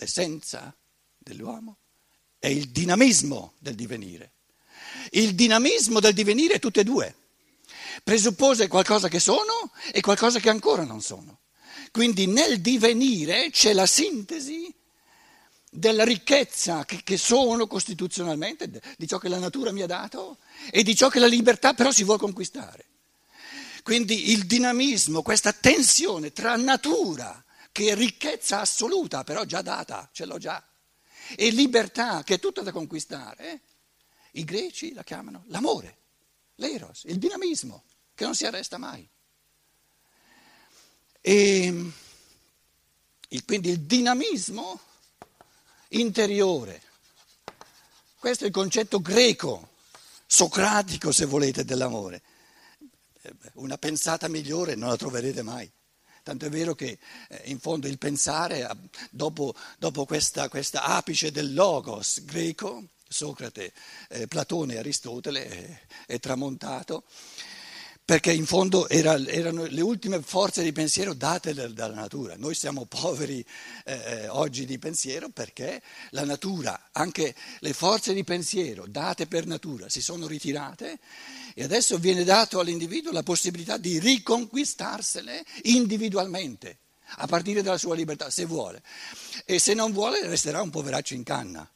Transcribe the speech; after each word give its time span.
l'essenza 0.00 0.74
dell'uomo, 1.16 1.76
è 2.38 2.48
il 2.48 2.70
dinamismo 2.70 3.52
del 3.58 3.74
divenire. 3.74 4.32
Il 5.10 5.34
dinamismo 5.34 6.00
del 6.00 6.14
divenire 6.14 6.54
è 6.54 6.58
tutte 6.58 6.80
e 6.80 6.84
due. 6.84 7.14
Presuppose 8.02 8.66
qualcosa 8.66 9.08
che 9.08 9.20
sono 9.20 9.70
e 9.92 10.00
qualcosa 10.00 10.40
che 10.40 10.48
ancora 10.48 10.84
non 10.84 11.02
sono. 11.02 11.40
Quindi 11.92 12.26
nel 12.26 12.60
divenire 12.60 13.50
c'è 13.50 13.74
la 13.74 13.86
sintesi 13.86 14.74
della 15.70 16.04
ricchezza 16.04 16.84
che, 16.84 17.16
sono 17.18 17.66
costituzionalmente, 17.66 18.70
di 18.96 19.06
ciò 19.06 19.18
che 19.18 19.28
la 19.28 19.38
natura 19.38 19.70
mi 19.70 19.82
ha 19.82 19.86
dato 19.86 20.38
e 20.70 20.82
di 20.82 20.96
ciò 20.96 21.08
che 21.08 21.18
la 21.18 21.26
libertà 21.26 21.74
però 21.74 21.92
si 21.92 22.04
vuole 22.04 22.20
conquistare. 22.20 22.86
Quindi 23.82 24.30
il 24.30 24.46
dinamismo, 24.46 25.22
questa 25.22 25.52
tensione 25.52 26.32
tra 26.32 26.56
natura, 26.56 27.44
che 27.72 27.94
ricchezza 27.94 28.60
assoluta, 28.60 29.24
però 29.24 29.44
già 29.44 29.62
data, 29.62 30.08
ce 30.12 30.24
l'ho 30.24 30.38
già, 30.38 30.64
e 31.36 31.50
libertà, 31.50 32.22
che 32.24 32.34
è 32.34 32.40
tutta 32.40 32.62
da 32.62 32.72
conquistare, 32.72 33.62
i 34.32 34.44
greci 34.44 34.92
la 34.92 35.04
chiamano 35.04 35.44
l'amore, 35.48 35.98
l'eros, 36.56 37.04
il 37.04 37.18
dinamismo, 37.18 37.84
che 38.14 38.24
non 38.24 38.34
si 38.34 38.46
arresta 38.46 38.78
mai. 38.78 39.08
E 41.22 41.92
quindi 43.44 43.70
il 43.70 43.80
dinamismo 43.80 44.80
interiore, 45.88 46.82
questo 48.18 48.44
è 48.44 48.46
il 48.48 48.52
concetto 48.52 49.00
greco, 49.00 49.68
socratico 50.26 51.12
se 51.12 51.24
volete, 51.24 51.64
dell'amore. 51.64 52.22
Una 53.54 53.78
pensata 53.78 54.28
migliore 54.28 54.74
non 54.74 54.88
la 54.88 54.96
troverete 54.96 55.42
mai. 55.42 55.70
Tanto 56.22 56.46
è 56.46 56.48
vero 56.48 56.74
che 56.74 56.98
eh, 57.28 57.42
in 57.44 57.58
fondo 57.58 57.86
il 57.86 57.98
pensare, 57.98 58.68
dopo, 59.10 59.54
dopo 59.78 60.04
questa, 60.04 60.48
questa, 60.48 60.84
apice 60.84 61.30
del 61.30 61.54
logos 61.54 62.24
greco, 62.24 62.90
Socrate, 63.08 63.72
eh, 64.08 64.26
Platone 64.28 64.78
Aristotele, 64.78 65.48
è, 65.48 65.80
è 66.06 66.20
tramontato, 66.20 67.04
perché 68.10 68.32
in 68.32 68.44
fondo 68.44 68.88
era, 68.88 69.16
erano 69.28 69.66
le 69.66 69.80
ultime 69.82 70.20
forze 70.20 70.64
di 70.64 70.72
pensiero 70.72 71.14
date 71.14 71.54
dalla 71.54 71.94
natura. 71.94 72.34
Noi 72.36 72.56
siamo 72.56 72.84
poveri 72.84 73.38
eh, 73.84 73.92
eh, 73.94 74.28
oggi 74.28 74.66
di 74.66 74.80
pensiero 74.80 75.28
perché 75.28 75.80
la 76.10 76.24
natura, 76.24 76.88
anche 76.90 77.32
le 77.60 77.72
forze 77.72 78.12
di 78.12 78.24
pensiero 78.24 78.86
date 78.88 79.28
per 79.28 79.46
natura 79.46 79.88
si 79.88 80.02
sono 80.02 80.26
ritirate 80.26 80.98
e 81.54 81.62
adesso 81.62 81.98
viene 81.98 82.24
dato 82.24 82.58
all'individuo 82.58 83.12
la 83.12 83.22
possibilità 83.22 83.76
di 83.76 84.00
riconquistarsele 84.00 85.44
individualmente, 85.62 86.78
a 87.18 87.28
partire 87.28 87.62
dalla 87.62 87.78
sua 87.78 87.94
libertà, 87.94 88.28
se 88.28 88.44
vuole. 88.44 88.82
E 89.44 89.60
se 89.60 89.72
non 89.72 89.92
vuole 89.92 90.26
resterà 90.26 90.60
un 90.60 90.70
poveraccio 90.70 91.14
in 91.14 91.22
canna 91.22 91.70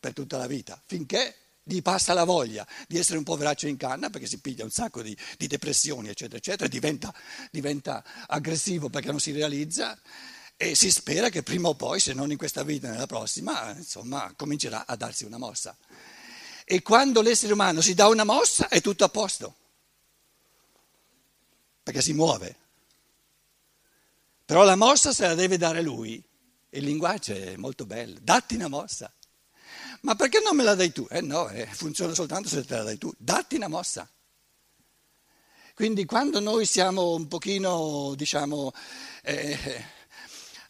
per 0.00 0.14
tutta 0.14 0.38
la 0.38 0.46
vita, 0.46 0.80
finché 0.86 1.43
gli 1.64 1.80
passa 1.80 2.12
la 2.12 2.24
voglia 2.24 2.66
di 2.86 2.98
essere 2.98 3.16
un 3.16 3.24
poveraccio 3.24 3.66
in 3.66 3.78
canna 3.78 4.10
perché 4.10 4.26
si 4.26 4.38
piglia 4.38 4.64
un 4.64 4.70
sacco 4.70 5.02
di, 5.02 5.16
di 5.38 5.46
depressioni, 5.46 6.10
eccetera, 6.10 6.36
eccetera, 6.36 6.68
diventa, 6.68 7.12
diventa 7.50 8.04
aggressivo 8.26 8.90
perché 8.90 9.10
non 9.10 9.18
si 9.18 9.32
realizza 9.32 9.98
e 10.56 10.74
si 10.74 10.90
spera 10.90 11.30
che 11.30 11.42
prima 11.42 11.68
o 11.68 11.74
poi, 11.74 11.98
se 11.98 12.12
non 12.12 12.30
in 12.30 12.36
questa 12.36 12.62
vita, 12.62 12.88
nella 12.88 13.06
prossima, 13.06 13.72
insomma, 13.72 14.32
comincerà 14.36 14.86
a 14.86 14.94
darsi 14.94 15.24
una 15.24 15.38
mossa. 15.38 15.76
E 16.64 16.82
quando 16.82 17.22
l'essere 17.22 17.52
umano 17.52 17.80
si 17.80 17.94
dà 17.94 18.06
una 18.06 18.24
mossa 18.24 18.68
è 18.68 18.80
tutto 18.80 19.04
a 19.04 19.08
posto, 19.08 19.56
perché 21.82 22.00
si 22.00 22.12
muove. 22.12 22.56
Però 24.44 24.62
la 24.62 24.76
mossa 24.76 25.12
se 25.12 25.26
la 25.26 25.34
deve 25.34 25.56
dare 25.56 25.82
lui. 25.82 26.22
Il 26.70 26.84
linguaggio 26.84 27.32
è 27.34 27.56
molto 27.56 27.86
bello, 27.86 28.18
datti 28.20 28.54
una 28.54 28.68
mossa. 28.68 29.12
Ma 30.04 30.14
perché 30.16 30.40
non 30.40 30.54
me 30.54 30.62
la 30.62 30.74
dai 30.74 30.92
tu? 30.92 31.06
Eh 31.10 31.22
no, 31.22 31.48
eh, 31.48 31.66
funziona 31.66 32.12
soltanto 32.14 32.48
se 32.48 32.62
te 32.64 32.76
la 32.76 32.82
dai 32.82 32.98
tu. 32.98 33.10
Datti 33.16 33.56
una 33.56 33.68
mossa. 33.68 34.08
Quindi 35.74 36.04
quando 36.04 36.40
noi 36.40 36.66
siamo 36.66 37.14
un 37.14 37.26
pochino, 37.26 38.12
diciamo, 38.14 38.70
eh, 39.22 39.82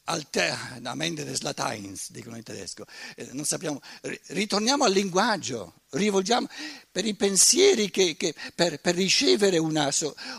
alter, 0.04 0.80
mente 0.94 1.24
des 1.24 1.40
Lateins, 1.40 2.12
dicono 2.12 2.36
in 2.36 2.44
tedesco, 2.44 2.84
eh, 3.16 3.28
non 3.32 3.44
sappiamo, 3.44 3.80
ritorniamo 4.28 4.84
al 4.84 4.92
linguaggio, 4.92 5.80
rivolgiamo 5.90 6.46
per 6.92 7.04
i 7.04 7.14
pensieri 7.14 7.90
che, 7.90 8.16
che 8.16 8.34
per, 8.54 8.80
per, 8.80 8.94
ricevere 8.94 9.58
una, 9.58 9.90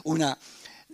una, 0.04 0.38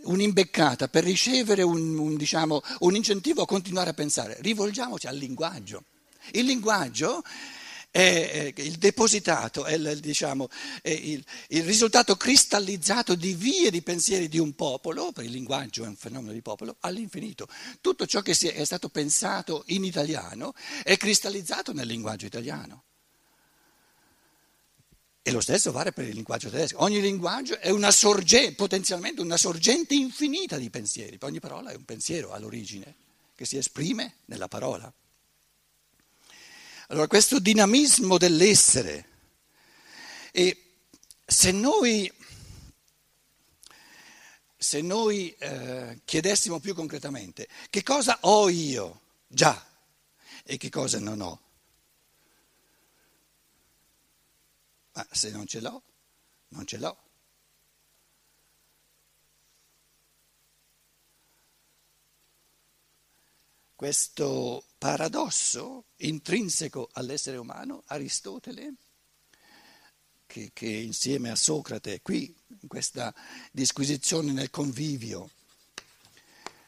un'imbeccata, 0.05 0.87
per 0.87 1.03
ricevere 1.03 1.61
un, 1.61 1.99
un, 1.99 2.17
diciamo, 2.17 2.63
un 2.79 2.95
incentivo 2.95 3.43
a 3.43 3.45
continuare 3.45 3.91
a 3.91 3.93
pensare, 3.93 4.37
rivolgiamoci 4.39 5.05
al 5.05 5.17
linguaggio. 5.17 5.83
Il 6.31 6.45
linguaggio 6.45 7.23
è 7.91 8.53
il 8.55 8.77
depositato, 8.77 9.65
è, 9.65 9.73
il, 9.73 9.99
diciamo, 9.99 10.47
è 10.81 10.89
il, 10.89 11.23
il, 11.49 11.63
risultato 11.63 12.15
cristallizzato 12.15 13.15
di 13.15 13.33
vie 13.33 13.69
di 13.69 13.81
pensieri 13.81 14.29
di 14.29 14.39
un 14.39 14.55
popolo, 14.55 15.11
perché 15.11 15.27
il 15.29 15.35
linguaggio 15.35 15.83
è 15.83 15.87
un 15.87 15.97
fenomeno 15.97 16.31
di 16.31 16.41
popolo, 16.41 16.77
all'infinito. 16.79 17.47
Tutto 17.81 18.05
ciò 18.05 18.21
che 18.21 18.31
è 18.31 18.63
stato 18.63 18.87
pensato 18.87 19.63
in 19.67 19.83
italiano 19.83 20.53
è 20.83 20.95
cristallizzato 20.95 21.73
nel 21.73 21.87
linguaggio 21.87 22.25
italiano. 22.25 22.83
E 25.23 25.31
lo 25.31 25.41
stesso 25.41 25.71
vale 25.71 25.91
per 25.91 26.07
il 26.07 26.15
linguaggio 26.15 26.49
tedesco. 26.49 26.81
Ogni 26.81 27.01
linguaggio 27.01 27.59
è 27.59 27.69
una 27.69 27.91
sorgente, 27.91 28.55
potenzialmente 28.55 29.21
una 29.21 29.37
sorgente 29.37 29.93
infinita 29.93 30.57
di 30.57 30.69
pensieri. 30.69 31.17
Ogni 31.21 31.39
parola 31.39 31.71
è 31.71 31.75
un 31.75 31.85
pensiero 31.85 32.31
all'origine 32.31 32.95
che 33.35 33.45
si 33.45 33.57
esprime 33.57 34.15
nella 34.25 34.47
parola. 34.47 34.91
Allora 36.91 37.07
questo 37.07 37.39
dinamismo 37.39 38.17
dell'essere, 38.17 39.07
e 40.33 40.73
se 41.25 41.53
noi, 41.53 42.11
se 44.57 44.81
noi 44.81 45.33
eh, 45.39 46.01
chiedessimo 46.03 46.59
più 46.59 46.75
concretamente 46.75 47.47
che 47.69 47.81
cosa 47.81 48.17
ho 48.23 48.49
io 48.49 49.03
già 49.25 49.65
e 50.43 50.57
che 50.57 50.69
cosa 50.69 50.99
non 50.99 51.21
ho, 51.21 51.41
ma 54.91 55.07
se 55.11 55.31
non 55.31 55.47
ce 55.47 55.61
l'ho, 55.61 55.81
non 56.49 56.65
ce 56.65 56.77
l'ho. 56.77 56.97
Questo 63.81 64.63
paradosso 64.77 65.85
intrinseco 65.95 66.89
all'essere 66.93 67.37
umano, 67.37 67.81
Aristotele, 67.87 68.75
che, 70.27 70.51
che, 70.53 70.67
insieme 70.67 71.31
a 71.31 71.35
Socrate, 71.35 71.99
qui 72.03 72.31
in 72.61 72.67
questa 72.67 73.11
disquisizione 73.51 74.33
nel 74.33 74.51
convivio, 74.51 75.31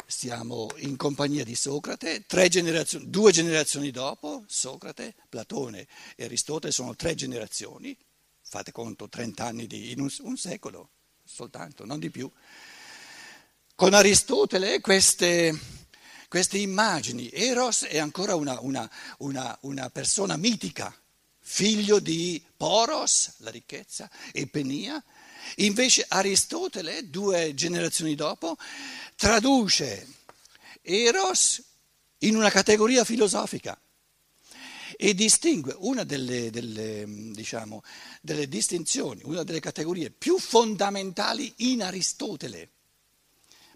siamo 0.07 0.72
in 0.78 0.96
compagnia 0.96 1.44
di 1.44 1.53
Socrate, 1.53 2.25
generazioni, 2.50 3.07
due 3.07 3.31
generazioni 3.31 3.91
dopo, 3.91 4.44
Socrate, 4.47 5.13
Platone 5.30 5.88
e 6.16 6.24
Aristotele 6.24 6.74
sono 6.74 6.95
tre 6.95 7.13
generazioni, 7.13 7.95
fate 8.41 8.72
conto, 8.72 9.07
30 9.07 9.45
anni 9.45 9.68
di, 9.68 9.91
in 9.91 10.00
un, 10.00 10.12
un 10.22 10.35
secolo 10.35 10.90
soltanto, 11.24 11.85
non 11.85 12.00
di 12.00 12.09
più. 12.09 12.28
Con 13.75 13.94
Aristotele 13.94 14.81
queste 14.81 15.82
queste 16.33 16.57
immagini. 16.57 17.29
Eros 17.31 17.83
è 17.83 17.99
ancora 17.99 18.33
una, 18.33 18.59
una, 18.61 18.89
una, 19.19 19.55
una 19.61 19.91
persona 19.91 20.35
mitica, 20.35 20.91
figlio 21.39 21.99
di 21.99 22.44
Poros, 22.57 23.33
la 23.38 23.51
ricchezza, 23.51 24.09
e 24.31 24.47
Penia. 24.47 25.03
Invece 25.57 26.03
Aristotele, 26.07 27.07
due 27.11 27.53
generazioni 27.53 28.16
dopo, 28.16 28.57
traduce 29.16 30.07
Eros 30.81 31.62
in 32.21 32.36
una 32.36 32.50
categoria 32.50 33.03
filosofica 33.03 33.79
e 34.97 35.13
distingue 35.13 35.75
una 35.81 36.03
delle, 36.03 36.50
delle, 36.50 37.06
diciamo, 37.31 37.83
delle 38.21 38.47
distinzioni, 38.47 39.21
una 39.25 39.44
delle 39.44 39.59
categorie 39.59 40.09
più 40.09 40.39
fondamentali 40.39 41.53
in 41.57 41.83
Aristotele 41.83 42.73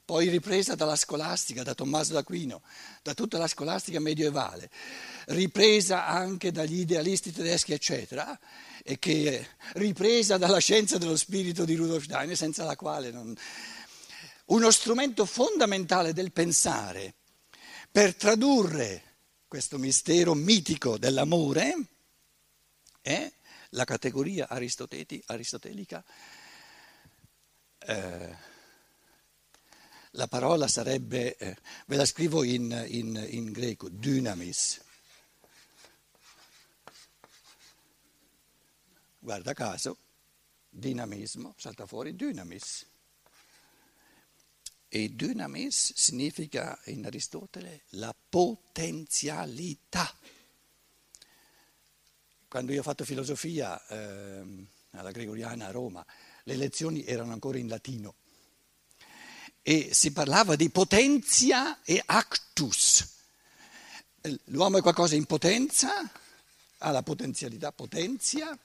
poi 0.08 0.30
ripresa 0.30 0.74
dalla 0.74 0.96
scolastica, 0.96 1.64
da 1.64 1.74
Tommaso 1.74 2.14
d'Aquino, 2.14 2.62
da 3.02 3.14
tutta 3.14 3.38
la 3.38 3.46
scolastica 3.46 4.00
medievale, 4.00 4.70
ripresa 5.26 6.08
anche 6.08 6.54
dagli 6.54 6.80
idealisti 6.80 7.34
tedeschi, 7.34 7.74
eccetera, 7.74 8.40
e 8.84 9.00
che 9.00 9.46
ripresa 9.74 10.38
dalla 10.38 10.60
scienza 10.60 10.98
dello 10.98 11.18
spirito 11.18 11.66
di 11.66 11.76
Rudolf 11.76 12.06
Steiner, 12.06 12.38
senza 12.38 12.64
la 12.64 12.78
quale 12.78 13.12
non... 13.12 13.36
Uno 14.46 14.72
strumento 14.72 15.26
fondamentale 15.26 16.14
del 16.14 16.32
pensare 16.32 17.16
per 17.92 18.16
tradurre 18.16 19.18
questo 19.46 19.78
mistero 19.78 20.34
mitico 20.34 20.98
dell'amore 20.98 21.76
è 23.02 23.30
la 23.72 23.84
categoria 23.84 24.48
aristotelica. 24.48 26.02
Eh, 27.80 28.56
la 30.18 30.28
parola 30.28 30.68
sarebbe, 30.68 31.38
eh, 31.38 31.56
ve 31.86 31.96
la 31.96 32.06
scrivo 32.06 32.44
in, 32.44 32.86
in, 32.88 33.24
in 33.30 33.52
greco, 33.52 33.88
dynamis. 33.88 34.82
Guarda 39.20 39.54
caso, 39.54 39.98
dinamismo, 40.70 41.54
salta 41.58 41.86
fuori 41.86 42.16
dynamis. 42.16 42.86
E 44.90 45.10
dynamis 45.10 45.94
significa 45.94 46.80
in 46.86 47.06
Aristotele 47.06 47.84
la 47.90 48.16
potenzialità. 48.28 50.12
Quando 52.48 52.72
io 52.72 52.80
ho 52.80 52.84
fatto 52.84 53.06
filosofia 53.06 53.86
eh, 53.88 54.66
alla 54.92 55.12
Gregoriana 55.12 55.68
a 55.68 55.72
Roma, 55.72 56.04
le 56.44 56.56
lezioni 56.56 57.04
erano 57.06 57.34
ancora 57.34 57.60
in 57.60 57.68
latino 57.68 58.16
e 59.70 59.90
si 59.92 60.14
parlava 60.14 60.56
di 60.56 60.70
potenza 60.70 61.82
e 61.84 62.02
actus. 62.06 63.06
L'uomo 64.46 64.78
è 64.78 64.82
qualcosa 64.82 65.16
in 65.16 65.26
potenza, 65.26 66.10
ha 66.78 66.92
la 66.92 67.04
potenzialità, 67.04 67.74
potenzia, 67.74 68.58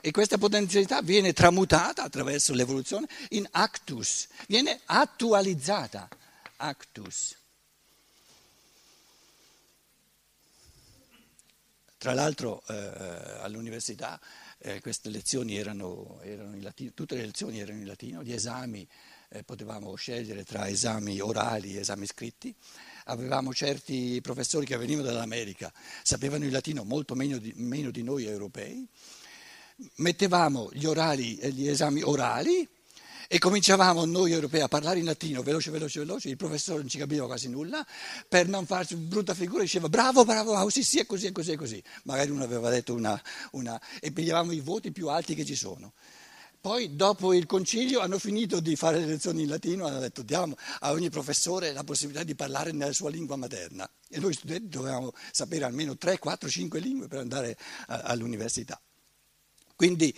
e 0.00 0.10
questa 0.12 0.38
potenzialità 0.38 1.02
viene 1.02 1.32
tramutata 1.32 2.04
attraverso 2.04 2.54
l'evoluzione 2.54 3.08
in 3.30 3.48
actus, 3.50 4.28
viene 4.46 4.82
attualizzata, 4.84 6.08
actus. 6.58 7.34
Tra 11.98 12.14
l'altro 12.14 12.62
eh, 12.68 12.74
all'università 13.40 14.20
eh, 14.58 14.80
queste 14.80 15.08
lezioni 15.08 15.56
erano, 15.56 16.20
erano, 16.22 16.54
in 16.54 16.62
latino, 16.62 16.92
tutte 16.94 17.16
le 17.16 17.24
lezioni 17.24 17.58
erano 17.58 17.80
in 17.80 17.86
latino, 17.86 18.22
gli 18.22 18.32
esami 18.32 18.88
eh, 19.30 19.42
potevamo 19.42 19.94
scegliere 19.94 20.44
tra 20.44 20.68
esami 20.68 21.20
orali 21.20 21.76
e 21.76 21.80
esami 21.80 22.06
scritti. 22.06 22.54
Avevamo 23.04 23.52
certi 23.52 24.20
professori 24.20 24.66
che 24.66 24.76
venivano 24.76 25.08
dall'America, 25.08 25.72
sapevano 26.02 26.44
il 26.44 26.52
latino 26.52 26.84
molto 26.84 27.14
meno 27.14 27.38
di, 27.38 27.52
meno 27.56 27.90
di 27.90 28.02
noi 28.02 28.26
europei. 28.26 28.86
Mettevamo 29.96 30.70
gli, 30.72 30.84
orali, 30.84 31.36
gli 31.52 31.68
esami 31.68 32.02
orali 32.02 32.68
e 33.30 33.38
cominciavamo 33.38 34.06
noi 34.06 34.32
europei 34.32 34.62
a 34.62 34.68
parlare 34.68 34.98
in 34.98 35.04
latino, 35.04 35.42
veloce, 35.42 35.70
veloce, 35.70 36.00
veloce, 36.00 36.30
il 36.30 36.36
professore 36.36 36.80
non 36.80 36.88
ci 36.88 36.96
capiva 36.96 37.26
quasi 37.26 37.48
nulla, 37.48 37.86
per 38.26 38.48
non 38.48 38.64
farci 38.64 38.96
brutta 38.96 39.34
figura 39.34 39.62
diceva 39.62 39.88
bravo, 39.88 40.24
bravo, 40.24 40.52
bravo, 40.52 40.70
sì, 40.70 40.82
sì, 40.82 40.98
è 40.98 41.06
così, 41.06 41.26
è 41.26 41.32
così, 41.32 41.52
è 41.52 41.56
così. 41.56 41.82
Magari 42.04 42.30
uno 42.30 42.42
aveva 42.42 42.70
detto 42.70 42.94
una, 42.94 43.20
una... 43.52 43.80
e 44.00 44.10
pigliavamo 44.10 44.52
i 44.52 44.60
voti 44.60 44.90
più 44.92 45.08
alti 45.08 45.34
che 45.34 45.44
ci 45.44 45.54
sono. 45.54 45.92
Poi 46.60 46.96
dopo 46.96 47.32
il 47.32 47.46
concilio 47.46 48.00
hanno 48.00 48.18
finito 48.18 48.58
di 48.58 48.74
fare 48.74 48.98
le 48.98 49.06
lezioni 49.06 49.42
in 49.42 49.48
latino, 49.48 49.86
hanno 49.86 50.00
detto 50.00 50.22
diamo 50.22 50.56
a 50.80 50.90
ogni 50.90 51.08
professore 51.08 51.72
la 51.72 51.84
possibilità 51.84 52.24
di 52.24 52.34
parlare 52.34 52.72
nella 52.72 52.92
sua 52.92 53.10
lingua 53.10 53.36
materna 53.36 53.88
e 54.08 54.18
noi 54.18 54.32
studenti 54.32 54.68
dovevamo 54.68 55.12
sapere 55.30 55.64
almeno 55.64 55.96
3, 55.96 56.18
4, 56.18 56.48
5 56.48 56.80
lingue 56.80 57.06
per 57.06 57.20
andare 57.20 57.56
all'università. 57.86 58.80
Quindi 59.76 60.12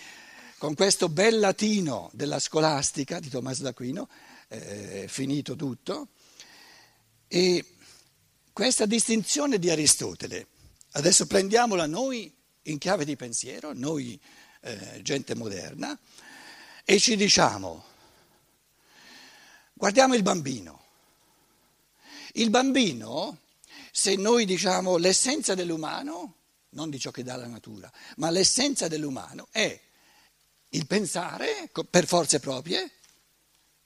con 0.57 0.75
questo 0.75 1.11
bel 1.11 1.39
latino 1.39 2.11
della 2.15 2.39
scolastica 2.39 3.21
di 3.21 3.29
Tommaso 3.29 3.63
d'Aquino 3.63 4.09
è 4.49 5.05
finito 5.09 5.55
tutto 5.57 6.09
e 7.29 7.65
questa 8.53 8.87
distinzione 8.87 9.59
di 9.59 9.69
Aristotele, 9.69 10.47
adesso 10.93 11.27
prendiamola 11.27 11.87
noi 11.87 12.35
in 12.63 12.79
chiave 12.79 13.05
di 13.05 13.15
pensiero, 13.15 13.73
noi 13.75 14.19
eh, 14.63 15.01
gente 15.03 15.35
moderna, 15.35 15.99
e 16.91 16.99
ci 16.99 17.15
diciamo, 17.15 17.85
guardiamo 19.75 20.17
il 20.17 20.25
bambino. 20.25 20.83
Il 22.33 22.51
bambino, 22.51 23.43
se 23.93 24.17
noi 24.17 24.45
diciamo 24.45 24.97
l'essenza 24.97 25.55
dell'umano, 25.55 26.35
non 26.71 26.91
di 26.91 26.99
ciò 26.99 27.13
che 27.13 27.23
dà 27.23 27.37
la 27.37 27.47
natura, 27.47 27.89
ma 28.17 28.31
l'essenza 28.31 28.89
dell'umano 28.89 29.47
è 29.53 29.81
il 30.71 30.87
pensare 30.89 31.71
per 31.89 32.09
forze 32.09 32.41
proprie, 32.41 32.91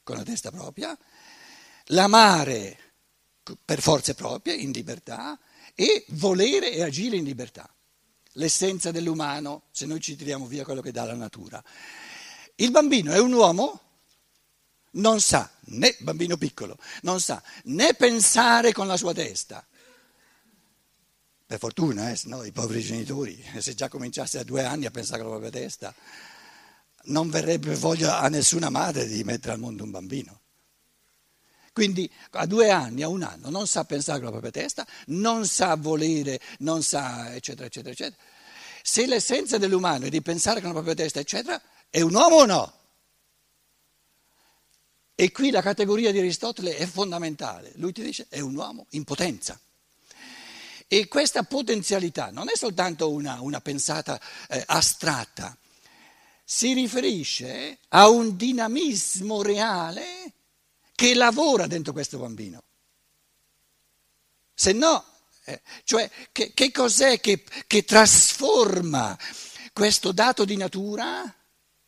con 0.02 0.16
la 0.16 0.22
testa 0.22 0.50
propria, 0.50 0.96
l'amare 1.88 2.78
per 3.62 3.82
forze 3.82 4.14
proprie, 4.14 4.54
in 4.54 4.70
libertà, 4.70 5.38
e 5.74 6.06
volere 6.08 6.72
e 6.72 6.82
agire 6.82 7.18
in 7.18 7.24
libertà. 7.24 7.68
L'essenza 8.36 8.90
dell'umano, 8.90 9.64
se 9.72 9.84
noi 9.84 10.00
ci 10.00 10.16
tiriamo 10.16 10.46
via 10.46 10.64
quello 10.64 10.80
che 10.80 10.90
dà 10.90 11.04
la 11.04 11.12
natura. 11.12 11.62
Il 12.56 12.70
bambino 12.70 13.12
è 13.12 13.18
un 13.18 13.32
uomo, 13.32 13.80
non 14.92 15.20
sa, 15.20 15.50
né 15.66 15.96
bambino 16.00 16.36
piccolo, 16.36 16.78
non 17.02 17.20
sa 17.20 17.42
né 17.64 17.94
pensare 17.94 18.72
con 18.72 18.86
la 18.86 18.96
sua 18.96 19.12
testa. 19.12 19.66
Per 21.46 21.58
fortuna, 21.58 22.10
eh, 22.10 22.18
no, 22.24 22.44
i 22.44 22.52
poveri 22.52 22.80
genitori, 22.80 23.44
se 23.58 23.74
già 23.74 23.88
cominciasse 23.88 24.38
a 24.38 24.44
due 24.44 24.64
anni 24.64 24.86
a 24.86 24.90
pensare 24.90 25.22
con 25.22 25.32
la 25.32 25.38
propria 25.38 25.62
testa, 25.62 25.94
non 27.04 27.28
verrebbe 27.28 27.74
voglia 27.74 28.20
a 28.20 28.28
nessuna 28.28 28.70
madre 28.70 29.06
di 29.06 29.22
mettere 29.24 29.52
al 29.52 29.58
mondo 29.58 29.84
un 29.84 29.90
bambino. 29.90 30.40
Quindi 31.72 32.08
a 32.30 32.46
due 32.46 32.70
anni, 32.70 33.02
a 33.02 33.08
un 33.08 33.22
anno, 33.22 33.50
non 33.50 33.66
sa 33.66 33.84
pensare 33.84 34.18
con 34.18 34.26
la 34.26 34.38
propria 34.38 34.62
testa, 34.62 34.86
non 35.06 35.44
sa 35.44 35.74
volere, 35.74 36.40
non 36.60 36.84
sa, 36.84 37.34
eccetera, 37.34 37.66
eccetera, 37.66 37.90
eccetera. 37.90 38.22
Se 38.80 39.06
l'essenza 39.06 39.58
dell'umano 39.58 40.06
è 40.06 40.08
di 40.08 40.22
pensare 40.22 40.60
con 40.60 40.68
la 40.68 40.74
propria 40.74 40.94
testa, 40.94 41.18
eccetera, 41.18 41.60
è 41.94 42.00
un 42.00 42.12
uomo 42.12 42.38
o 42.38 42.44
no? 42.44 42.72
E 45.14 45.30
qui 45.30 45.52
la 45.52 45.62
categoria 45.62 46.10
di 46.10 46.18
Aristotele 46.18 46.76
è 46.76 46.86
fondamentale. 46.86 47.70
Lui 47.76 47.92
ti 47.92 48.02
dice 48.02 48.26
è 48.28 48.40
un 48.40 48.56
uomo 48.56 48.86
in 48.90 49.04
potenza. 49.04 49.56
E 50.88 51.06
questa 51.06 51.44
potenzialità 51.44 52.32
non 52.32 52.48
è 52.48 52.56
soltanto 52.56 53.12
una, 53.12 53.40
una 53.40 53.60
pensata 53.60 54.20
eh, 54.48 54.60
astratta, 54.66 55.56
si 56.42 56.72
riferisce 56.72 57.78
a 57.90 58.08
un 58.08 58.36
dinamismo 58.36 59.40
reale 59.40 60.32
che 60.96 61.14
lavora 61.14 61.68
dentro 61.68 61.92
questo 61.92 62.18
bambino. 62.18 62.60
Se 64.52 64.72
no, 64.72 65.04
eh, 65.44 65.62
cioè 65.84 66.10
che, 66.32 66.52
che 66.54 66.72
cos'è 66.72 67.20
che, 67.20 67.44
che 67.68 67.84
trasforma 67.84 69.16
questo 69.72 70.10
dato 70.10 70.44
di 70.44 70.56
natura? 70.56 71.32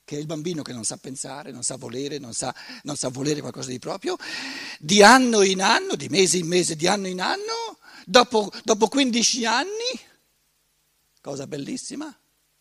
Che 0.06 0.16
è 0.16 0.20
il 0.20 0.26
bambino 0.26 0.62
che 0.62 0.72
non 0.72 0.84
sa 0.84 0.96
pensare, 0.98 1.50
non 1.50 1.64
sa 1.64 1.74
volere, 1.74 2.18
non 2.18 2.32
sa, 2.32 2.54
non 2.84 2.96
sa, 2.96 3.08
volere 3.08 3.40
qualcosa 3.40 3.70
di 3.70 3.80
proprio, 3.80 4.16
di 4.78 5.02
anno 5.02 5.42
in 5.42 5.60
anno, 5.60 5.96
di 5.96 6.08
mese 6.08 6.38
in 6.38 6.46
mese, 6.46 6.76
di 6.76 6.86
anno 6.86 7.08
in 7.08 7.20
anno, 7.20 7.78
dopo, 8.06 8.50
dopo 8.62 8.86
15 8.86 9.44
anni, 9.46 10.00
cosa 11.20 11.48
bellissima, 11.48 12.16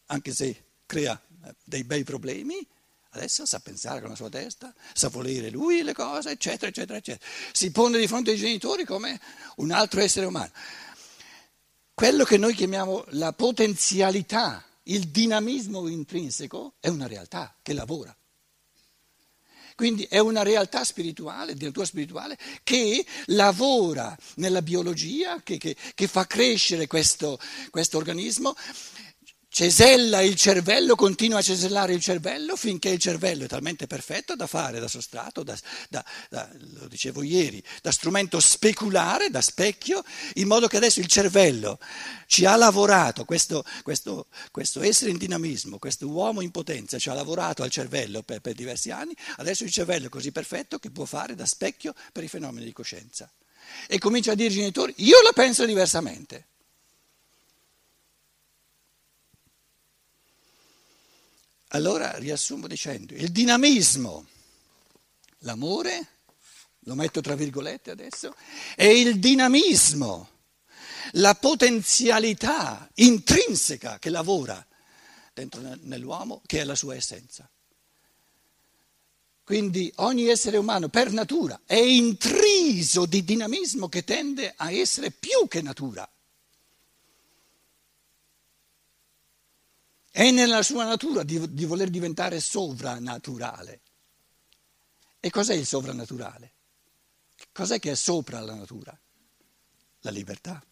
anche 0.07 0.33
se 0.33 0.63
crea 0.87 1.21
eh, 1.45 1.55
dei 1.63 1.83
bei 1.83 2.03
problemi, 2.03 2.67
adesso 3.11 3.45
sa 3.45 3.59
pensare 3.59 4.01
con 4.01 4.09
la 4.09 4.15
sua 4.15 4.29
testa, 4.29 4.73
sa 4.93 5.09
volere 5.09 5.51
lui 5.51 5.83
le 5.83 5.93
cose, 5.93 6.31
eccetera, 6.31 6.69
eccetera, 6.69 6.97
eccetera. 6.97 7.29
Si 7.51 7.69
pone 7.69 7.99
di 7.99 8.07
fronte 8.07 8.31
ai 8.31 8.37
genitori 8.37 8.85
come 8.85 9.21
un 9.57 9.69
altro 9.69 10.01
essere 10.01 10.25
umano. 10.25 10.51
Quello 11.93 12.23
che 12.23 12.37
noi 12.37 12.55
chiamiamo 12.55 13.05
la 13.09 13.33
potenzialità 13.33 14.65
il 14.85 15.07
dinamismo 15.07 15.87
intrinseco 15.87 16.75
è 16.79 16.87
una 16.87 17.07
realtà 17.07 17.55
che 17.61 17.73
lavora. 17.73 18.15
Quindi 19.75 20.03
è 20.03 20.19
una 20.19 20.41
realtà 20.41 20.85
spirituale, 20.85 21.53
di 21.53 21.65
natura 21.65 21.85
spirituale, 21.85 22.37
che 22.63 23.05
lavora 23.25 24.17
nella 24.35 24.61
biologia, 24.61 25.41
che, 25.43 25.57
che, 25.57 25.75
che 25.93 26.07
fa 26.07 26.25
crescere 26.25 26.87
questo, 26.87 27.37
questo 27.71 27.97
organismo 27.97 28.55
cesella 29.55 30.19
il 30.19 30.35
cervello, 30.35 30.95
continua 30.95 31.39
a 31.39 31.41
cesellare 31.41 31.93
il 31.93 32.01
cervello 32.01 32.57
finché 32.57 32.89
il 32.89 32.99
cervello 32.99 33.45
è 33.45 33.47
talmente 33.47 33.87
perfetto 33.87 34.35
da 34.35 34.47
fare 34.47 34.81
da 34.81 34.89
sostrato, 34.89 35.43
da, 35.43 35.57
da, 35.89 36.03
da, 36.29 36.49
lo 36.77 36.89
dicevo 36.89 37.23
ieri, 37.23 37.63
da 37.81 37.89
strumento 37.93 38.41
speculare, 38.41 39.29
da 39.29 39.39
specchio, 39.39 40.03
in 40.33 40.47
modo 40.47 40.67
che 40.67 40.75
adesso 40.75 40.99
il 40.99 41.07
cervello 41.07 41.79
ci 42.27 42.43
ha 42.43 42.57
lavorato, 42.57 43.23
questo, 43.23 43.63
questo, 43.81 44.27
questo 44.51 44.81
essere 44.81 45.11
in 45.11 45.17
dinamismo, 45.17 45.79
questo 45.79 46.05
uomo 46.09 46.41
in 46.41 46.51
potenza 46.51 46.99
ci 46.99 47.07
ha 47.07 47.13
lavorato 47.13 47.63
al 47.63 47.69
cervello 47.69 48.23
per, 48.23 48.41
per 48.41 48.55
diversi 48.55 48.91
anni, 48.91 49.15
adesso 49.37 49.63
il 49.63 49.71
cervello 49.71 50.07
è 50.07 50.09
così 50.09 50.33
perfetto 50.33 50.79
che 50.79 50.91
può 50.91 51.05
fare 51.05 51.33
da 51.33 51.45
specchio 51.45 51.93
per 52.11 52.25
i 52.25 52.27
fenomeni 52.27 52.65
di 52.65 52.73
coscienza. 52.73 53.31
E 53.87 53.99
comincia 53.99 54.33
a 54.33 54.35
dire 54.35 54.49
ai 54.49 54.55
genitori, 54.55 54.93
io 54.97 55.21
la 55.23 55.31
penso 55.31 55.65
diversamente. 55.65 56.47
Allora 61.75 62.15
riassumo 62.15 62.67
dicendo, 62.67 63.13
il 63.15 63.33
dinamismo, 63.33 64.25
l'amore, 65.39 66.07
lo 66.79 66.95
metto 66.95 67.19
tra 67.19 67.35
virgolette 67.35 67.91
adesso, 67.91 68.33
è 68.77 68.85
il 68.85 69.19
dinamismo, 69.19 70.29
la 71.11 71.35
potenzialità 71.35 72.89
intrinseca 72.93 73.99
che 73.99 74.09
lavora 74.09 74.65
dentro 75.33 75.59
nell'uomo, 75.81 76.41
che 76.45 76.61
è 76.61 76.63
la 76.63 76.75
sua 76.75 76.95
essenza. 76.95 77.49
Quindi 79.43 79.91
ogni 79.97 80.29
essere 80.29 80.55
umano 80.55 80.87
per 80.87 81.11
natura 81.11 81.59
è 81.65 81.75
intriso 81.75 83.05
di 83.05 83.25
dinamismo 83.25 83.89
che 83.89 84.05
tende 84.05 84.53
a 84.55 84.71
essere 84.71 85.11
più 85.11 85.49
che 85.49 85.61
natura. 85.61 86.09
È 90.15 90.31
nella 90.31 90.63
sua 90.63 90.85
natura 90.85 91.23
di, 91.23 91.53
di 91.53 91.65
voler 91.65 91.89
diventare 91.89 92.39
sovrannaturale. 92.39 93.81
E 95.19 95.29
cos'è 95.29 95.53
il 95.53 95.65
sovrannaturale? 95.65 96.53
Cos'è 97.51 97.79
che 97.79 97.91
è 97.91 97.95
sopra 97.95 98.39
la 98.39 98.53
natura? 98.53 98.97
La 99.99 100.11
libertà. 100.11 100.65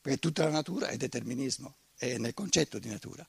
Perché 0.00 0.18
tutta 0.18 0.44
la 0.44 0.52
natura 0.52 0.88
è 0.88 0.96
determinismo, 0.96 1.74
è 1.96 2.16
nel 2.16 2.32
concetto 2.32 2.78
di 2.78 2.88
natura. 2.88 3.28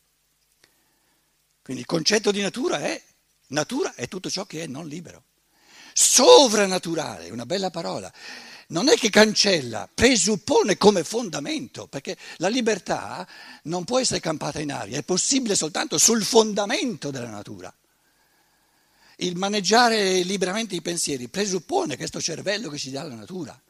Quindi 1.62 1.81
il 1.81 1.88
concetto 1.88 2.31
di 2.31 2.39
natura 2.39 2.79
è, 2.79 3.03
natura 3.48 3.95
è 3.95 4.07
tutto 4.07 4.29
ciò 4.29 4.45
che 4.45 4.63
è 4.63 4.65
non 4.65 4.88
libero. 4.88 5.25
Sovrannaturale, 5.91 7.31
una 7.31 7.45
bella 7.45 7.69
parola. 7.69 8.10
Non 8.71 8.87
è 8.87 8.95
che 8.95 9.09
cancella, 9.09 9.89
presuppone 9.93 10.77
come 10.77 11.03
fondamento, 11.03 11.87
perché 11.87 12.15
la 12.37 12.47
libertà 12.47 13.27
non 13.63 13.83
può 13.83 13.99
essere 13.99 14.21
campata 14.21 14.61
in 14.61 14.71
aria, 14.71 14.97
è 14.97 15.03
possibile 15.03 15.55
soltanto 15.55 15.97
sul 15.97 16.23
fondamento 16.23 17.11
della 17.11 17.29
natura. 17.29 17.73
Il 19.17 19.35
maneggiare 19.35 20.21
liberamente 20.21 20.75
i 20.75 20.81
pensieri 20.81 21.27
presuppone 21.27 21.97
questo 21.97 22.21
cervello 22.21 22.69
che 22.69 22.77
ci 22.77 22.91
dà 22.91 23.03
la 23.03 23.13
natura. 23.13 23.61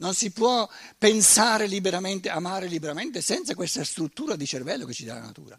Non 0.00 0.14
si 0.14 0.30
può 0.30 0.68
pensare 0.96 1.66
liberamente, 1.66 2.30
amare 2.30 2.68
liberamente 2.68 3.20
senza 3.20 3.54
questa 3.54 3.84
struttura 3.84 4.34
di 4.34 4.46
cervello 4.46 4.86
che 4.86 4.94
ci 4.94 5.04
dà 5.04 5.14
la 5.14 5.20
natura. 5.20 5.58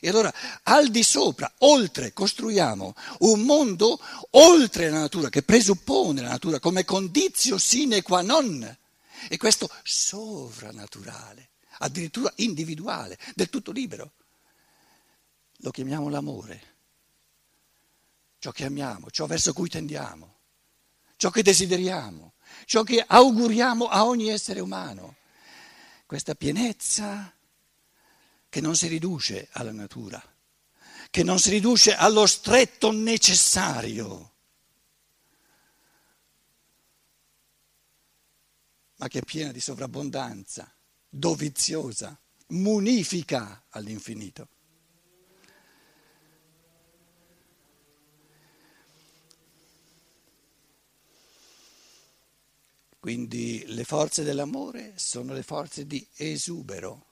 E 0.00 0.08
allora 0.08 0.32
al 0.62 0.88
di 0.88 1.02
sopra, 1.02 1.52
oltre, 1.58 2.14
costruiamo 2.14 2.94
un 3.18 3.42
mondo 3.42 4.00
oltre 4.30 4.88
la 4.88 5.00
natura, 5.00 5.28
che 5.28 5.42
presuppone 5.42 6.22
la 6.22 6.30
natura 6.30 6.58
come 6.58 6.86
condizio 6.86 7.58
sine 7.58 8.00
qua 8.00 8.22
non. 8.22 8.78
E 9.28 9.36
questo 9.36 9.68
sovrannaturale, 9.82 11.50
addirittura 11.80 12.32
individuale, 12.36 13.18
del 13.34 13.50
tutto 13.50 13.72
libero. 13.72 14.12
Lo 15.58 15.70
chiamiamo 15.70 16.08
l'amore. 16.08 16.70
Ciò 18.38 18.52
che 18.52 18.64
amiamo, 18.64 19.10
ciò 19.10 19.26
verso 19.26 19.52
cui 19.52 19.68
tendiamo, 19.68 20.36
ciò 21.16 21.28
che 21.28 21.42
desideriamo 21.42 22.32
ciò 22.64 22.82
che 22.82 23.04
auguriamo 23.06 23.86
a 23.88 24.04
ogni 24.06 24.28
essere 24.28 24.60
umano, 24.60 25.16
questa 26.06 26.34
pienezza 26.34 27.32
che 28.48 28.60
non 28.60 28.76
si 28.76 28.86
riduce 28.86 29.48
alla 29.52 29.72
natura, 29.72 30.22
che 31.10 31.22
non 31.22 31.38
si 31.38 31.50
riduce 31.50 31.94
allo 31.94 32.26
stretto 32.26 32.92
necessario, 32.92 34.32
ma 38.96 39.08
che 39.08 39.18
è 39.18 39.22
piena 39.22 39.52
di 39.52 39.60
sovrabbondanza, 39.60 40.70
doviziosa, 41.08 42.16
munifica 42.48 43.64
all'infinito. 43.70 44.48
Quindi 53.02 53.64
le 53.66 53.82
forze 53.82 54.22
dell'amore 54.22 54.92
sono 54.94 55.32
le 55.32 55.42
forze 55.42 55.88
di 55.88 56.06
esubero, 56.18 57.06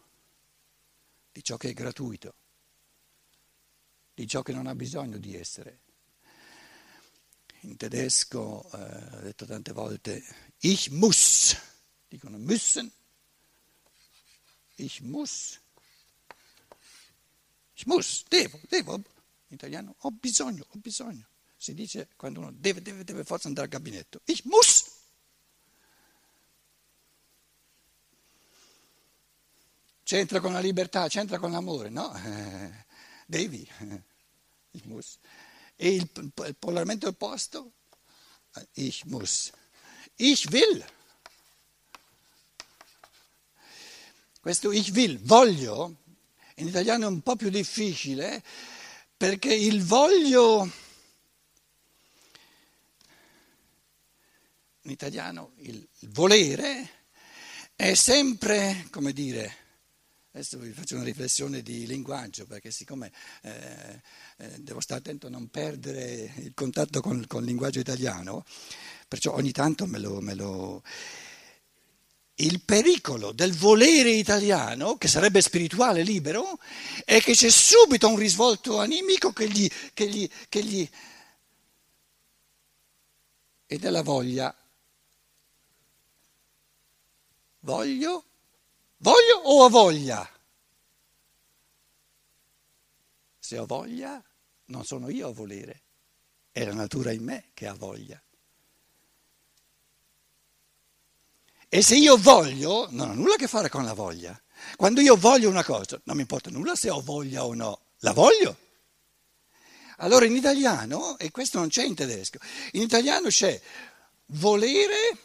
di 1.32 1.42
ciò 1.42 1.56
che 1.56 1.70
è 1.70 1.72
gratuito, 1.72 2.34
di 4.14 4.24
ciò 4.28 4.42
che 4.42 4.52
non 4.52 4.68
ha 4.68 4.74
bisogno 4.76 5.18
di 5.18 5.34
essere. 5.34 5.80
In 7.62 7.76
tedesco, 7.76 8.70
eh, 8.70 9.16
ho 9.16 9.20
detto 9.20 9.46
tante 9.46 9.72
volte, 9.72 10.22
ich 10.60 10.90
muss, 10.90 11.56
dicono 12.06 12.38
müssen, 12.38 12.88
ich 14.76 15.00
muss, 15.00 15.58
ich 17.74 17.86
muss, 17.86 18.22
devo, 18.28 18.60
devo, 18.68 18.94
in 18.94 19.02
italiano 19.48 19.96
ho 19.98 20.12
bisogno, 20.12 20.64
ho 20.68 20.78
bisogno. 20.78 21.26
Si 21.56 21.74
dice 21.74 22.10
quando 22.14 22.38
uno 22.38 22.52
deve, 22.52 22.80
deve, 22.80 23.02
deve 23.02 23.24
forza 23.24 23.48
andare 23.48 23.66
al 23.66 23.72
gabinetto, 23.72 24.20
ich 24.26 24.44
muss. 24.44 24.89
C'entra 30.10 30.40
con 30.40 30.52
la 30.52 30.58
libertà, 30.58 31.06
c'entra 31.06 31.38
con 31.38 31.52
l'amore, 31.52 31.88
no? 31.88 32.10
Devi, 33.26 33.64
ich 34.72 34.84
muss. 34.86 35.18
E 35.76 35.94
il, 35.94 36.10
il 36.12 36.56
polarmente 36.58 37.06
opposto, 37.06 37.74
ich 38.72 39.04
muss. 39.04 39.52
Ich 40.16 40.50
will. 40.50 40.84
Questo 44.40 44.72
ich 44.72 44.92
will, 44.94 45.16
voglio, 45.20 45.98
in 46.56 46.66
italiano 46.66 47.04
è 47.04 47.08
un 47.08 47.20
po' 47.20 47.36
più 47.36 47.48
difficile 47.48 48.42
perché 49.16 49.54
il 49.54 49.80
voglio, 49.84 50.68
in 54.80 54.90
italiano 54.90 55.52
il 55.58 55.88
volere, 56.08 57.04
è 57.76 57.94
sempre, 57.94 58.88
come 58.90 59.12
dire, 59.12 59.68
Adesso 60.32 60.58
vi 60.58 60.70
faccio 60.70 60.94
una 60.94 61.02
riflessione 61.02 61.60
di 61.60 61.88
linguaggio, 61.88 62.46
perché 62.46 62.70
siccome 62.70 63.10
eh, 63.42 64.00
eh, 64.36 64.60
devo 64.60 64.80
stare 64.80 65.00
attento 65.00 65.26
a 65.26 65.30
non 65.30 65.48
perdere 65.48 66.32
il 66.36 66.52
contatto 66.54 67.00
con, 67.00 67.24
con 67.26 67.40
il 67.40 67.48
linguaggio 67.48 67.80
italiano, 67.80 68.44
perciò 69.08 69.34
ogni 69.34 69.50
tanto 69.50 69.86
me 69.86 69.98
lo, 69.98 70.20
me 70.20 70.34
lo... 70.34 70.84
Il 72.36 72.62
pericolo 72.62 73.32
del 73.32 73.56
volere 73.56 74.10
italiano, 74.10 74.96
che 74.98 75.08
sarebbe 75.08 75.40
spirituale 75.40 76.04
libero, 76.04 76.60
è 77.04 77.20
che 77.20 77.32
c'è 77.32 77.50
subito 77.50 78.08
un 78.08 78.16
risvolto 78.16 78.78
animico 78.78 79.32
che 79.32 79.48
gli, 79.50 79.68
che 79.92 80.08
gli, 80.08 80.30
che 80.48 80.64
gli... 80.64 80.88
e 83.66 83.78
della 83.78 84.02
voglia. 84.02 84.54
Voglio 87.62 88.29
Voglio 89.02 89.36
o 89.44 89.64
ho 89.64 89.68
voglia? 89.70 90.28
Se 93.38 93.58
ho 93.58 93.64
voglia, 93.64 94.22
non 94.66 94.84
sono 94.84 95.08
io 95.08 95.28
a 95.28 95.32
volere, 95.32 95.82
è 96.52 96.64
la 96.66 96.74
natura 96.74 97.10
in 97.10 97.24
me 97.24 97.50
che 97.54 97.66
ha 97.66 97.72
voglia. 97.72 98.22
E 101.66 101.82
se 101.82 101.96
io 101.96 102.18
voglio, 102.18 102.88
non 102.90 103.10
ha 103.10 103.14
nulla 103.14 103.34
a 103.34 103.36
che 103.38 103.48
fare 103.48 103.70
con 103.70 103.84
la 103.84 103.94
voglia. 103.94 104.38
Quando 104.76 105.00
io 105.00 105.16
voglio 105.16 105.48
una 105.48 105.64
cosa, 105.64 105.98
non 106.04 106.16
mi 106.16 106.22
importa 106.22 106.50
nulla 106.50 106.74
se 106.74 106.90
ho 106.90 107.00
voglia 107.00 107.46
o 107.46 107.54
no, 107.54 107.80
la 108.00 108.12
voglio. 108.12 108.54
Allora 109.98 110.26
in 110.26 110.36
italiano, 110.36 111.16
e 111.16 111.30
questo 111.30 111.58
non 111.58 111.68
c'è 111.68 111.84
in 111.84 111.94
tedesco, 111.94 112.38
in 112.72 112.82
italiano 112.82 113.28
c'è 113.28 113.58
volere, 114.26 115.18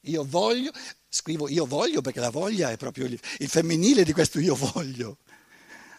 io 0.00 0.24
voglio, 0.26 0.72
Scrivo 1.08 1.48
io 1.48 1.64
voglio 1.64 2.02
perché 2.02 2.20
la 2.20 2.30
voglia 2.30 2.70
è 2.70 2.76
proprio 2.76 3.06
il, 3.06 3.18
il 3.38 3.48
femminile 3.48 4.04
di 4.04 4.12
questo 4.12 4.38
io 4.38 4.54
voglio. 4.54 5.18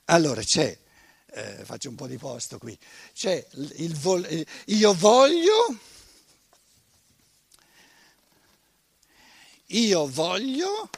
Allora 0.05 0.41
c'è, 0.41 0.77
eh, 1.31 1.65
faccio 1.65 1.89
un 1.89 1.95
po' 1.95 2.07
di 2.07 2.17
posto 2.17 2.57
qui, 2.57 2.77
c'è 3.13 3.45
il, 3.53 3.95
vol, 3.97 4.25
il 4.29 4.45
io 4.65 4.93
voglio, 4.93 5.77
io 9.67 10.07
voglio 10.07 10.89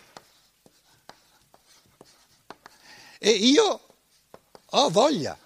e 3.17 3.29
io 3.29 3.81
ho 4.65 4.89
voglia. 4.89 5.37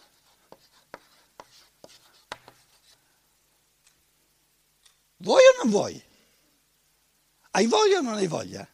Vuoi 5.18 5.42
o 5.42 5.64
non 5.64 5.72
vuoi? 5.72 6.04
Hai 7.56 7.68
voglia 7.68 8.00
o 8.00 8.02
non 8.02 8.16
hai 8.16 8.28
voglia? 8.28 8.68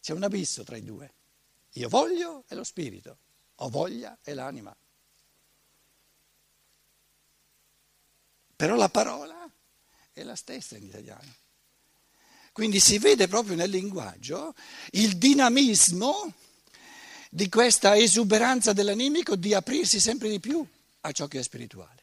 C'è 0.00 0.12
un 0.12 0.24
abisso 0.24 0.64
tra 0.64 0.76
i 0.76 0.82
due. 0.82 1.12
Io 1.74 1.88
voglio 1.88 2.42
è 2.48 2.56
lo 2.56 2.64
spirito, 2.64 3.16
ho 3.54 3.68
voglia 3.68 4.18
è 4.22 4.34
l'anima. 4.34 4.76
Però 8.56 8.74
la 8.74 8.88
parola 8.88 9.48
è 10.12 10.22
la 10.24 10.34
stessa 10.34 10.76
in 10.76 10.82
italiano. 10.82 11.32
Quindi 12.50 12.80
si 12.80 12.98
vede 12.98 13.28
proprio 13.28 13.54
nel 13.54 13.70
linguaggio 13.70 14.56
il 14.90 15.16
dinamismo 15.16 16.34
di 17.30 17.48
questa 17.48 17.96
esuberanza 17.96 18.72
dell'animico 18.72 19.36
di 19.36 19.54
aprirsi 19.54 20.00
sempre 20.00 20.28
di 20.28 20.40
più 20.40 20.66
a 21.02 21.12
ciò 21.12 21.28
che 21.28 21.38
è 21.38 21.42
spirituale. 21.44 22.02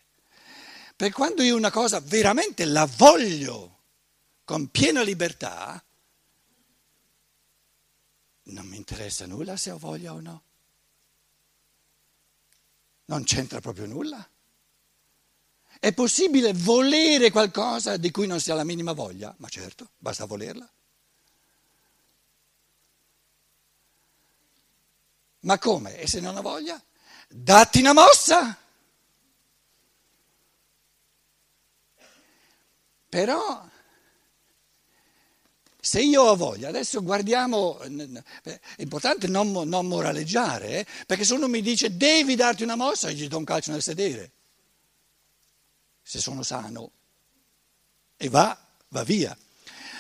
Per 0.96 1.12
quando 1.12 1.44
io 1.44 1.58
una 1.58 1.72
cosa 1.72 2.00
veramente 2.00 2.64
la 2.64 2.86
voglio, 2.86 3.79
con 4.50 4.72
piena 4.72 5.04
libertà, 5.04 5.80
non 8.46 8.66
mi 8.66 8.78
interessa 8.78 9.28
nulla 9.28 9.56
se 9.56 9.70
ho 9.70 9.78
voglia 9.78 10.12
o 10.12 10.20
no. 10.20 10.44
Non 13.06 13.24
c'entra 13.26 13.62
proprio 13.62 13.86
nulla. 13.86 14.28
È 15.80 15.94
possibile 15.94 16.54
volere 16.54 17.30
qualcosa 17.30 17.98
di 17.98 18.10
cui 18.10 18.26
non 18.26 18.40
si 18.40 18.50
ha 18.50 18.56
la 18.56 18.64
minima 18.64 18.94
voglia? 18.94 19.32
Ma 19.38 19.48
certo, 19.50 19.92
basta 20.00 20.26
volerla. 20.26 20.68
Ma 25.42 25.60
come? 25.60 25.96
E 25.96 26.08
se 26.08 26.22
non 26.22 26.36
ha 26.36 26.42
voglia? 26.42 26.84
Datti 27.28 27.82
una 27.82 27.94
mossa! 27.94 28.58
Però 33.10 33.78
se 35.90 36.02
io 36.02 36.22
ho 36.22 36.36
voglia, 36.36 36.70
adesso 36.70 37.02
guardiamo, 37.02 37.80
è 37.80 38.62
importante 38.78 39.28
non, 39.28 39.52
non 39.52 39.88
moraleggiare, 39.88 40.82
eh? 40.82 40.86
perché 41.08 41.24
se 41.24 41.34
uno 41.34 41.48
mi 41.48 41.64
dice 41.64 41.98
devi 41.98 42.36
darti 42.36 42.62
una 42.62 42.76
mossa, 42.76 43.10
gli 43.10 43.28
do 43.28 43.40
un 43.40 43.44
calcio 43.44 43.72
nel 43.72 43.82
sedere, 43.82 44.32
se 46.04 46.20
sono 46.20 46.44
sano, 46.44 46.92
e 48.18 48.30
va, 48.30 48.56
va 48.90 49.04
via. 49.04 49.36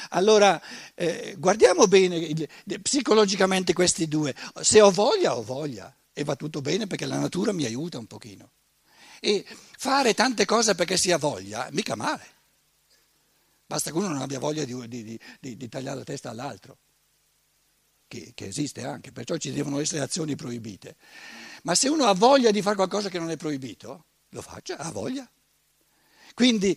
Allora, 0.09 0.61
eh, 0.93 1.33
guardiamo 1.39 1.87
bene 1.87 2.35
psicologicamente 2.83 3.73
questi 3.73 4.07
due. 4.07 4.35
Se 4.61 4.81
ho 4.81 4.91
voglia, 4.91 5.35
ho 5.35 5.41
voglia 5.41 5.91
e 6.13 6.23
va 6.23 6.35
tutto 6.35 6.61
bene 6.61 6.85
perché 6.85 7.07
la 7.07 7.17
natura 7.17 7.51
mi 7.51 7.65
aiuta 7.65 7.97
un 7.97 8.05
pochino. 8.05 8.51
E 9.19 9.43
fare 9.75 10.13
tante 10.13 10.45
cose 10.45 10.75
perché 10.75 10.97
si 10.97 11.11
ha 11.11 11.17
voglia, 11.17 11.67
mica 11.71 11.95
male. 11.95 12.37
Basta 13.69 13.91
che 13.91 13.97
uno 13.97 14.07
non 14.07 14.21
abbia 14.21 14.39
voglia 14.39 14.65
di, 14.65 14.87
di, 14.87 15.19
di, 15.39 15.55
di 15.55 15.69
tagliare 15.69 15.99
la 15.99 16.03
testa 16.03 16.31
all'altro, 16.31 16.79
che, 18.07 18.31
che 18.33 18.47
esiste 18.47 18.83
anche, 18.83 19.11
perciò 19.11 19.37
ci 19.37 19.51
devono 19.51 19.79
essere 19.79 20.01
azioni 20.01 20.35
proibite. 20.35 20.95
Ma 21.61 21.75
se 21.75 21.87
uno 21.87 22.05
ha 22.05 22.15
voglia 22.15 22.49
di 22.49 22.63
fare 22.63 22.75
qualcosa 22.75 23.09
che 23.09 23.19
non 23.19 23.29
è 23.29 23.37
proibito, 23.37 24.05
lo 24.29 24.41
faccia, 24.41 24.77
ha 24.77 24.89
voglia. 24.89 25.29
Quindi 26.33 26.75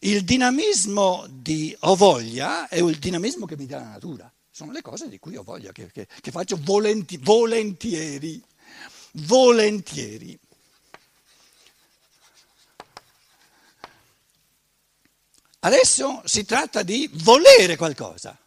il 0.00 0.24
dinamismo 0.24 1.24
di 1.30 1.72
ho 1.82 1.94
voglia 1.94 2.66
è 2.66 2.80
il 2.80 2.98
dinamismo 2.98 3.46
che 3.46 3.56
mi 3.56 3.66
dà 3.66 3.78
la 3.78 3.90
natura. 3.90 4.34
Sono 4.50 4.72
le 4.72 4.82
cose 4.82 5.08
di 5.08 5.20
cui 5.20 5.36
ho 5.36 5.44
voglia, 5.44 5.70
che, 5.70 5.88
che, 5.92 6.08
che 6.20 6.30
faccio 6.32 6.58
volenti, 6.60 7.16
volentieri, 7.16 8.42
volentieri. 9.12 10.36
Adesso 15.64 16.20
si 16.26 16.44
tratta 16.44 16.82
di 16.82 17.08
volere 17.14 17.76
qualcosa. 17.76 18.38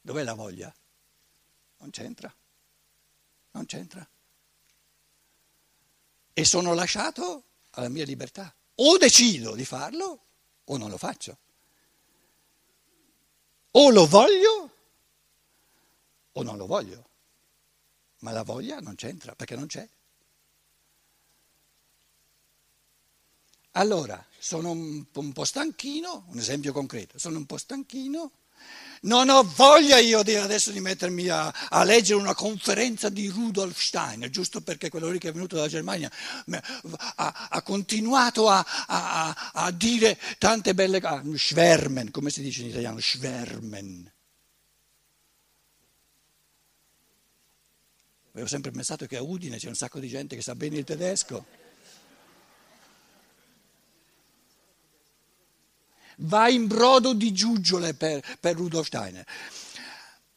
Dov'è 0.00 0.22
la 0.22 0.34
voglia? 0.34 0.72
Non 1.78 1.90
c'entra, 1.90 2.32
non 3.52 3.66
c'entra. 3.66 4.08
E 6.32 6.44
sono 6.44 6.74
lasciato 6.74 7.42
alla 7.70 7.88
mia 7.88 8.04
libertà. 8.04 8.54
O 8.76 8.98
decido 8.98 9.56
di 9.56 9.64
farlo 9.64 10.24
o 10.62 10.76
non 10.76 10.90
lo 10.90 10.96
faccio. 10.96 11.38
O 13.72 13.90
lo 13.90 14.06
voglio 14.06 14.70
o 16.30 16.42
non 16.44 16.56
lo 16.56 16.66
voglio 16.66 17.10
ma 18.22 18.30
la 18.30 18.42
voglia 18.42 18.78
non 18.80 18.94
c'entra 18.94 19.34
perché 19.34 19.54
non 19.54 19.66
c'è. 19.66 19.88
Allora, 23.72 24.24
sono 24.38 24.70
un, 24.70 25.04
un, 25.12 25.32
po' 25.32 25.44
stanchino, 25.44 26.26
un 26.28 26.38
esempio 26.38 26.72
concreto, 26.72 27.18
sono 27.18 27.38
un 27.38 27.46
po' 27.46 27.56
stanchino, 27.56 28.32
non 29.02 29.30
ho 29.30 29.42
voglia 29.42 29.98
io 29.98 30.22
di 30.22 30.36
adesso 30.36 30.70
di 30.70 30.80
mettermi 30.80 31.28
a, 31.28 31.48
a, 31.48 31.82
leggere 31.82 32.20
una 32.20 32.34
conferenza 32.34 33.08
di 33.08 33.28
Rudolf 33.28 33.80
Steiner, 33.80 34.28
giusto 34.28 34.60
perché 34.60 34.90
quello 34.90 35.08
lì 35.08 35.18
che 35.18 35.30
è 35.30 35.32
venuto 35.32 35.56
dalla 35.56 35.68
Germania 35.68 36.10
ha, 37.14 37.48
ha 37.50 37.62
continuato 37.62 38.48
a, 38.48 38.64
a, 38.86 39.50
a, 39.54 39.70
dire 39.70 40.18
tante 40.38 40.74
belle 40.74 41.00
cose, 41.00 41.14
ah, 41.14 41.22
schwärmen, 41.34 42.10
come 42.10 42.28
si 42.28 42.42
dice 42.42 42.60
in 42.60 42.68
italiano, 42.68 43.00
schwärmen. 43.00 44.12
Avevo 48.32 48.48
sempre 48.48 48.70
pensato 48.70 49.06
che 49.06 49.16
a 49.16 49.22
Udine 49.22 49.58
c'è 49.58 49.68
un 49.68 49.74
sacco 49.74 49.98
di 49.98 50.08
gente 50.08 50.34
che 50.34 50.42
sa 50.42 50.54
bene 50.54 50.78
il 50.78 50.84
tedesco. 50.84 51.44
Va 56.16 56.48
in 56.48 56.66
brodo 56.66 57.12
di 57.12 57.32
giuggiole 57.32 57.94
per, 57.94 58.38
per 58.40 58.56
Rudolf 58.56 58.86
Steiner. 58.86 59.26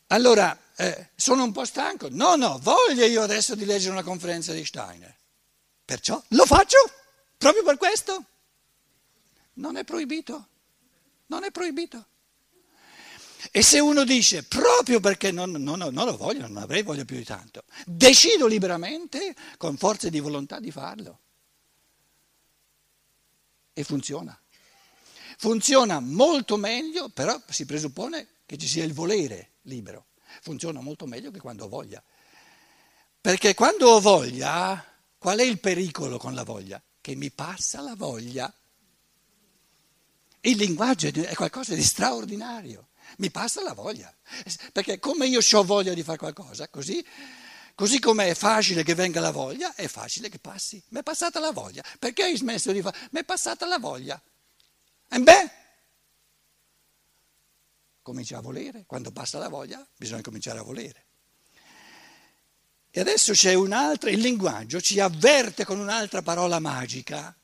Allora, 0.07 0.57
eh, 0.75 1.09
sono 1.15 1.43
un 1.43 1.53
po' 1.53 1.63
stanco? 1.63 2.09
No, 2.11 2.35
no, 2.35 2.59
voglio 2.61 3.05
io 3.05 3.21
adesso 3.21 3.55
di 3.55 3.65
leggere 3.65 3.91
una 3.91 4.03
conferenza 4.03 4.51
di 4.51 4.65
Steiner. 4.65 5.15
Perciò 5.85 6.21
lo 6.29 6.45
faccio, 6.45 6.77
proprio 7.37 7.63
per 7.63 7.77
questo. 7.77 8.25
Non 9.53 9.77
è 9.77 9.85
proibito, 9.85 10.47
non 11.27 11.45
è 11.45 11.51
proibito. 11.51 12.07
E 13.51 13.61
se 13.61 13.79
uno 13.79 14.03
dice, 14.03 14.43
proprio 14.43 14.99
perché 14.99 15.31
non, 15.31 15.51
non, 15.51 15.79
non, 15.79 16.05
lo 16.05 16.17
voglio, 16.17 16.47
non 16.47 16.57
avrei 16.57 16.83
voglia 16.83 17.05
più 17.05 17.17
di 17.17 17.23
tanto, 17.23 17.63
decido 17.85 18.47
liberamente, 18.47 19.35
con 19.57 19.77
forze 19.77 20.09
di 20.09 20.19
volontà, 20.19 20.59
di 20.59 20.71
farlo. 20.71 21.19
E 23.73 23.83
funziona. 23.83 24.37
Funziona 25.37 25.99
molto 25.99 26.55
meglio, 26.55 27.09
però 27.09 27.39
si 27.49 27.65
presuppone 27.65 28.27
che 28.45 28.57
ci 28.57 28.67
sia 28.67 28.83
il 28.83 28.93
volere 28.93 29.51
libero. 29.63 30.07
Funziona 30.41 30.81
molto 30.81 31.05
meglio 31.05 31.31
che 31.31 31.39
quando 31.39 31.65
ho 31.65 31.69
voglia. 31.69 32.01
Perché 33.19 33.53
quando 33.53 33.89
ho 33.89 33.99
voglia, 33.99 34.83
qual 35.17 35.39
è 35.39 35.43
il 35.43 35.59
pericolo 35.59 36.17
con 36.17 36.33
la 36.33 36.43
voglia? 36.43 36.81
Che 37.01 37.15
mi 37.15 37.31
passa 37.31 37.81
la 37.81 37.95
voglia. 37.95 38.53
Il 40.41 40.57
linguaggio 40.57 41.07
è 41.07 41.33
qualcosa 41.33 41.73
di 41.73 41.83
straordinario 41.83 42.89
mi 43.17 43.31
passa 43.31 43.61
la 43.61 43.73
voglia. 43.73 44.13
Perché 44.71 44.99
come 44.99 45.27
io 45.27 45.39
ho 45.51 45.63
voglia 45.63 45.93
di 45.93 46.03
fare 46.03 46.17
qualcosa, 46.17 46.67
così, 46.69 47.05
così 47.73 47.99
come 47.99 48.27
è 48.27 48.35
facile 48.35 48.83
che 48.83 48.95
venga 48.95 49.19
la 49.19 49.31
voglia, 49.31 49.73
è 49.75 49.87
facile 49.87 50.29
che 50.29 50.39
passi. 50.39 50.81
Mi 50.89 50.99
è 50.99 51.03
passata 51.03 51.39
la 51.39 51.51
voglia. 51.51 51.83
Perché 51.99 52.23
hai 52.23 52.37
smesso 52.37 52.71
di 52.71 52.81
fare? 52.81 52.97
Mi 53.11 53.21
è 53.21 53.23
passata 53.23 53.65
la 53.65 53.79
voglia. 53.79 54.21
E 55.09 55.19
beh, 55.19 55.51
comincia 58.01 58.37
a 58.37 58.41
volere. 58.41 58.85
Quando 58.85 59.11
passa 59.11 59.37
la 59.37 59.49
voglia, 59.49 59.85
bisogna 59.97 60.21
cominciare 60.21 60.59
a 60.59 60.63
volere. 60.63 61.05
E 62.91 63.01
adesso 63.01 63.33
c'è 63.33 63.53
un'altra, 63.53 64.09
il 64.09 64.19
linguaggio 64.19 64.79
ci 64.79 65.01
avverte 65.01 65.65
con 65.65 65.79
un'altra 65.79 66.21
parola 66.21 66.59
magica 66.59 67.35